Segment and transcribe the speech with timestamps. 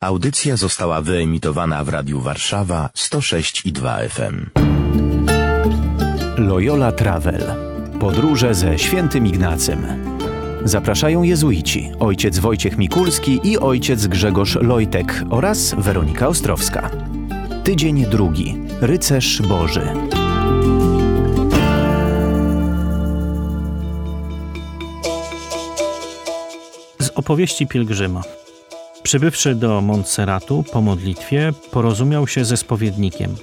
[0.00, 4.46] Audycja została wyemitowana w Radiu Warszawa 106 i 2 FM.
[6.36, 7.42] Loyola Travel.
[8.00, 9.86] Podróże ze świętym Ignacym.
[10.64, 16.90] Zapraszają jezuici, ojciec Wojciech Mikulski i ojciec Grzegorz Lojtek oraz Weronika Ostrowska.
[17.64, 18.56] Tydzień drugi.
[18.80, 19.88] Rycerz Boży.
[26.98, 28.37] Z opowieści pielgrzyma.
[29.08, 33.34] Przybywszy do Montserratu po modlitwie, porozumiał się ze spowiednikiem.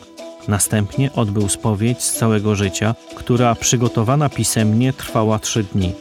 [0.48, 5.94] Następnie odbył spowiedź z całego życia, która przygotowana pisemnie trwała trzy dni.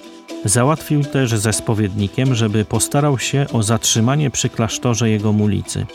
[0.45, 5.86] Załatwił też ze spowiednikiem, żeby postarał się o zatrzymanie przy klasztorze jego mulicy.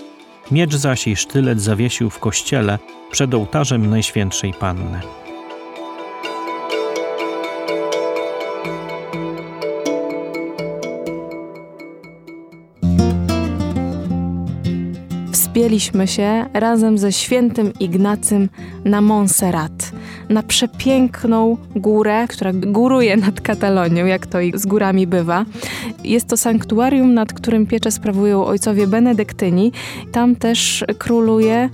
[0.51, 2.79] Miecz zaś i sztylet zawiesił w kościele
[3.11, 5.01] przed ołtarzem Najświętszej Panny.
[15.59, 18.49] Wspięliśmy się razem ze świętym Ignacym
[18.85, 19.91] na Montserrat,
[20.29, 25.45] na przepiękną górę, która góruje nad Katalonią, jak to i z górami bywa.
[26.03, 29.71] Jest to sanktuarium, nad którym pieczę sprawują ojcowie benedyktyni.
[30.11, 31.69] Tam też króluje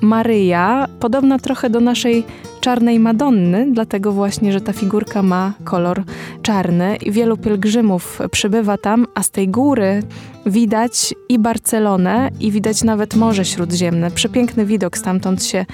[0.00, 2.24] Maryja, podobna trochę do naszej
[2.64, 6.02] czarnej Madonny, dlatego właśnie, że ta figurka ma kolor
[6.42, 6.98] czarny.
[7.06, 10.02] Wielu pielgrzymów przybywa tam, a z tej góry
[10.46, 14.10] widać i Barcelonę, i widać nawet Morze Śródziemne.
[14.10, 15.66] Przepiękny widok stamtąd się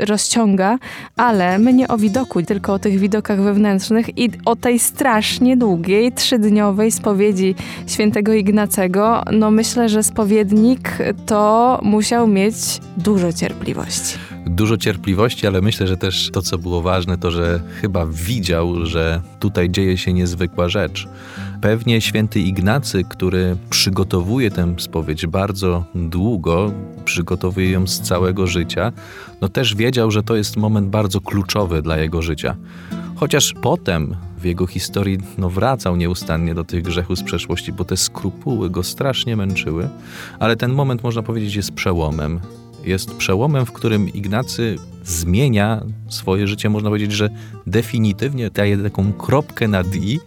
[0.00, 0.78] rozciąga,
[1.16, 6.12] ale my nie o widoku, tylko o tych widokach wewnętrznych i o tej strasznie długiej,
[6.12, 7.54] trzydniowej spowiedzi
[7.86, 9.24] świętego Ignacego.
[9.32, 12.54] No myślę, że spowiednik to musiał mieć
[12.96, 18.06] dużo cierpliwości dużo cierpliwości, ale myślę, że też to, co było ważne, to że chyba
[18.06, 21.08] widział, że tutaj dzieje się niezwykła rzecz.
[21.60, 26.72] Pewnie święty Ignacy, który przygotowuje tę spowiedź bardzo długo,
[27.04, 28.92] przygotowuje ją z całego życia,
[29.40, 32.56] no też wiedział, że to jest moment bardzo kluczowy dla jego życia.
[33.16, 37.96] Chociaż potem w jego historii no, wracał nieustannie do tych grzechów z przeszłości, bo te
[37.96, 39.88] skrupuły go strasznie męczyły,
[40.38, 42.40] ale ten moment, można powiedzieć, jest przełomem
[42.84, 47.30] jest przełomem, w którym Ignacy zmienia swoje życie, można powiedzieć, że
[47.66, 50.20] definitywnie daje taką kropkę na i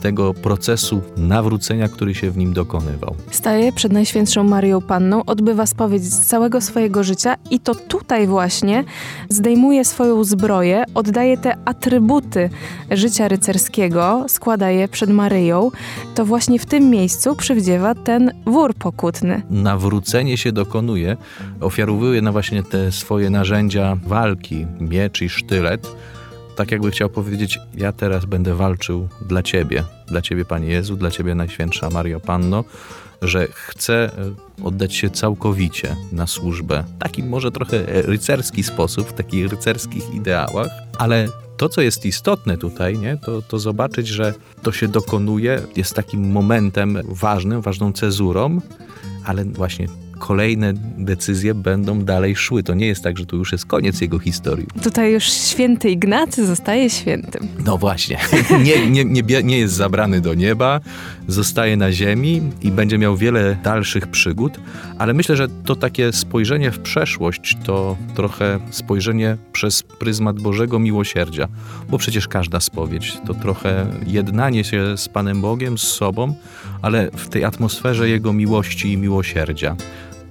[0.00, 3.14] tego procesu nawrócenia, który się w nim dokonywał.
[3.30, 8.84] Staje przed Najświętszą Marią Panną, odbywa spowiedź z całego swojego życia i to tutaj właśnie
[9.28, 12.50] zdejmuje swoją zbroję, oddaje te atrybuty
[12.90, 15.70] życia rycerskiego, składa je przed Maryją.
[16.14, 19.42] To właśnie w tym miejscu przywdziewa ten wór pokutny.
[19.50, 21.16] Nawrócenie się dokonuje,
[21.60, 25.88] ofiarowuje na właśnie te swoje narzędzia walki, miecz i sztylet,
[26.56, 31.10] tak jakby chciał powiedzieć, ja teraz będę walczył dla Ciebie, dla Ciebie Panie Jezu, dla
[31.10, 32.64] Ciebie Najświętsza Mario Panno,
[33.22, 36.84] że chcę e, oddać się całkowicie na służbę.
[36.98, 40.68] Taki może trochę rycerski sposób, w takich rycerskich ideałach,
[40.98, 45.94] ale to, co jest istotne tutaj, nie, to, to zobaczyć, że to się dokonuje, jest
[45.94, 48.60] takim momentem ważnym, ważną cezurą,
[49.24, 49.88] ale właśnie
[50.18, 52.62] kolejne decyzje będą dalej szły.
[52.62, 54.66] To nie jest tak, że tu już jest koniec jego historii.
[54.82, 57.48] Tutaj już święty Ignacy zostaje świętym.
[57.64, 58.18] No właśnie.
[58.64, 60.80] Nie, nie, nie, nie jest zabrany do nieba,
[61.28, 64.60] zostaje na ziemi i będzie miał wiele dalszych przygód,
[64.98, 71.48] ale myślę, że to takie spojrzenie w przeszłość to trochę spojrzenie przez pryzmat Bożego miłosierdzia,
[71.88, 76.34] bo przecież każda spowiedź to trochę jednanie się z Panem Bogiem, z sobą,
[76.82, 79.76] ale w tej atmosferze Jego miłości i miłosierdzia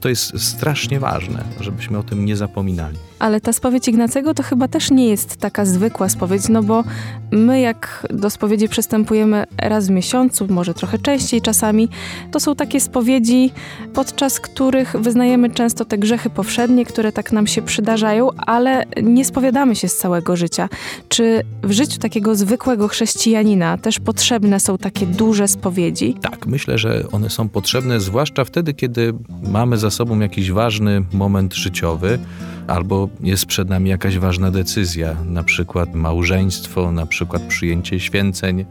[0.06, 2.98] to jest strasznie ważne, żebyśmy o tym nie zapominali.
[3.20, 6.84] Ale ta spowiedź Ignacego to chyba też nie jest taka zwykła spowiedź, no bo
[7.32, 11.90] my jak do spowiedzi przystępujemy raz w miesiącu, może trochę częściej czasami,
[12.32, 13.52] to są takie spowiedzi,
[13.94, 19.76] podczas których wyznajemy często te grzechy powszednie, które tak nam się przydarzają, ale nie spowiadamy
[19.76, 20.70] się z całego życia.
[21.10, 26.16] Czy w życiu takiego zwykłego chrześcijanina też potrzebne są takie duże spowiedzi?
[26.22, 29.14] Tak, myślę, że one są potrzebne, zwłaszcza wtedy, kiedy
[29.48, 32.20] mamy za sobą jakiś ważny moment życiowy,
[32.68, 38.66] albo jest przed nami jakaś ważna decyzja, na przykład małżeństwo, na przykład przyjęcie święceń,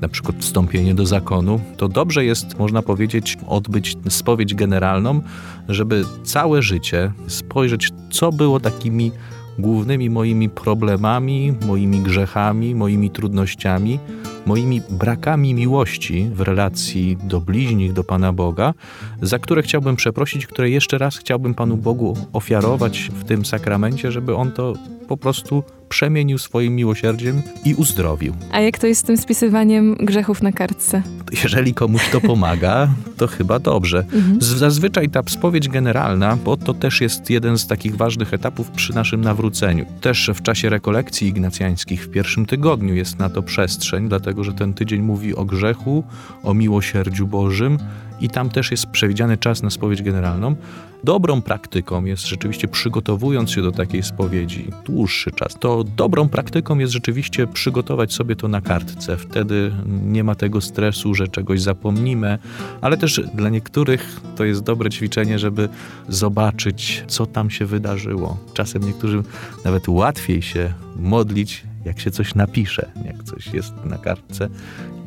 [0.00, 5.20] na przykład wstąpienie do zakonu, to dobrze jest, można powiedzieć, odbyć spowiedź generalną,
[5.68, 9.12] żeby całe życie spojrzeć, co było takimi
[9.58, 13.98] głównymi moimi problemami, moimi grzechami, moimi trudnościami,
[14.46, 18.74] moimi brakami miłości w relacji do bliźnich, do Pana Boga,
[19.22, 24.36] za które chciałbym przeprosić, które jeszcze raz chciałbym Panu Bogu ofiarować w tym sakramencie, żeby
[24.36, 24.72] On to
[25.08, 25.62] po prostu
[25.92, 28.34] przemienił swoim miłosierdziem i uzdrowił.
[28.52, 31.02] A jak to jest z tym spisywaniem grzechów na kartce?
[31.44, 33.98] Jeżeli komuś to pomaga, to chyba dobrze.
[33.98, 34.36] Mhm.
[34.40, 39.20] Zazwyczaj ta spowiedź generalna, bo to też jest jeden z takich ważnych etapów przy naszym
[39.20, 39.86] nawróceniu.
[40.00, 44.74] Też w czasie rekolekcji ignacjańskich w pierwszym tygodniu jest na to przestrzeń, dlatego że ten
[44.74, 46.04] tydzień mówi o grzechu,
[46.42, 47.78] o miłosierdziu Bożym
[48.20, 50.56] i tam też jest przewidziany czas na spowiedź generalną.
[51.04, 56.92] Dobrą praktyką jest rzeczywiście przygotowując się do takiej spowiedzi dłuższy czas, to dobrą praktyką jest
[56.92, 59.16] rzeczywiście przygotować sobie to na kartce.
[59.16, 62.38] Wtedy nie ma tego stresu, że czegoś zapomnimy,
[62.80, 65.68] ale też dla niektórych to jest dobre ćwiczenie, żeby
[66.08, 68.38] zobaczyć, co tam się wydarzyło.
[68.54, 69.24] Czasem niektórym
[69.64, 74.48] nawet łatwiej się modlić, jak się coś napisze, jak coś jest na kartce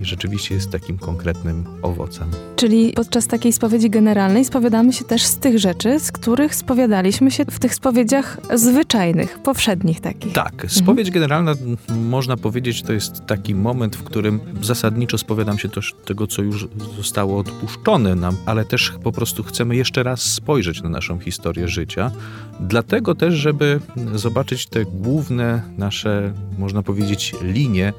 [0.02, 2.32] i rzeczywiście jest takim konkretnym owocem.
[2.56, 7.46] Czyli podczas takiej spowiedzi generalnej spowiadamy się też z tych rzeczy, z których spowiadaliśmy się
[7.46, 10.34] w tych spowiedziach zwyczajnych, powszednich takich.
[10.34, 15.70] Tak, spowiedź generalna, m, można powiedzieć, to jest taki moment, w którym zasadniczo spowiadam się
[15.70, 16.68] też tego, co już
[16.98, 22.12] zostało odpuszczone nam, ale też po prostu chcemy jeszcze raz spojrzeć na naszą historię życia.
[22.60, 23.80] Dlatego też, żeby
[24.16, 26.34] zobaczyć te główne nasze,
[26.66, 27.94] można powiedzieć, linie,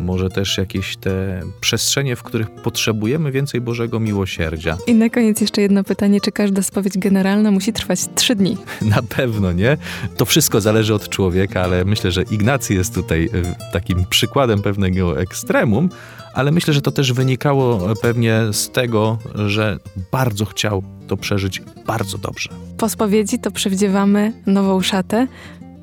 [0.00, 4.76] może też jakieś te przestrzenie, w których potrzebujemy więcej Bożego miłosierdzia.
[4.86, 8.56] I na koniec jeszcze jedno pytanie, czy każda spowiedź generalna musi trwać trzy dni?
[8.96, 9.76] Na pewno nie.
[10.16, 15.20] To wszystko zależy od człowieka, ale myślę, że Ignacy jest tutaj e, takim przykładem pewnego
[15.20, 15.88] ekstremum,
[16.34, 19.78] ale myślę, że to też wynikało e, pewnie z tego, że
[20.12, 22.50] bardzo chciał to przeżyć bardzo dobrze.
[22.78, 25.26] Po spowiedzi to przywdziewamy nową szatę.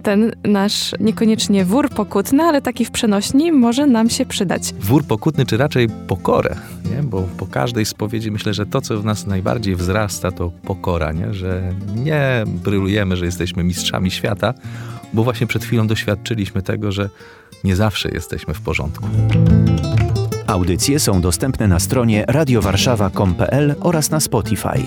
[0.03, 4.73] Ten nasz niekoniecznie wór pokutny, ale taki w przenośni może nam się przydać.
[4.79, 6.55] Wór pokutny, czy raczej pokorę,
[6.91, 7.03] nie?
[7.03, 11.33] bo po każdej spowiedzi myślę, że to, co w nas najbardziej wzrasta, to pokora, nie?
[11.33, 14.53] że nie brylujemy, że jesteśmy mistrzami świata,
[15.13, 17.09] bo właśnie przed chwilą doświadczyliśmy tego, że
[17.63, 19.05] nie zawsze jesteśmy w porządku.
[20.47, 24.83] Audycje są dostępne na stronie radiowarszawa.com.pl oraz na Spotify.